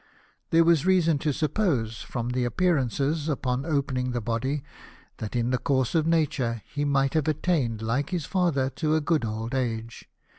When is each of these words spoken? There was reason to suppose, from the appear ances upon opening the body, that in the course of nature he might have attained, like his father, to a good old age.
There 0.49 0.63
was 0.63 0.83
reason 0.83 1.19
to 1.19 1.31
suppose, 1.31 2.01
from 2.01 2.29
the 2.31 2.43
appear 2.43 2.75
ances 2.75 3.29
upon 3.29 3.67
opening 3.67 4.13
the 4.13 4.19
body, 4.19 4.63
that 5.17 5.35
in 5.35 5.51
the 5.51 5.59
course 5.59 5.93
of 5.93 6.07
nature 6.07 6.63
he 6.65 6.83
might 6.85 7.13
have 7.13 7.27
attained, 7.27 7.83
like 7.83 8.09
his 8.09 8.25
father, 8.25 8.71
to 8.71 8.95
a 8.95 8.99
good 9.01 9.23
old 9.23 9.53
age. 9.53 10.09